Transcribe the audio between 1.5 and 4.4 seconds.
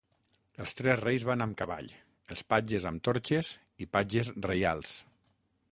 cavall, els patges amb torxes i patges